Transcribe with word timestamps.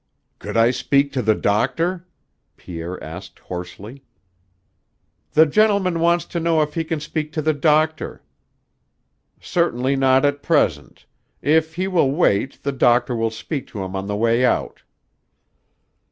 "Could 0.39 0.57
I 0.57 0.71
speak 0.71 1.11
to 1.11 1.21
the 1.21 1.35
doctor?" 1.35 2.07
Pierre 2.57 2.97
asked 3.03 3.37
hoarsely. 3.37 4.03
"The 5.33 5.45
gentleman 5.45 5.99
wants 5.99 6.25
to 6.25 6.39
know 6.39 6.63
if 6.63 6.73
he 6.73 6.83
can 6.83 6.99
speak 6.99 7.31
to 7.33 7.41
the 7.43 7.53
doctor. 7.53 8.23
Certainly 9.39 9.97
not 9.97 10.25
at 10.25 10.41
present. 10.41 11.05
If 11.43 11.75
he 11.75 11.87
will 11.87 12.09
wait, 12.11 12.63
the 12.63 12.71
doctor 12.71 13.15
will 13.15 13.29
speak 13.29 13.67
to 13.67 13.83
him 13.83 13.95
on 13.95 14.07
the 14.07 14.15
way 14.17 14.43
out." 14.43 14.81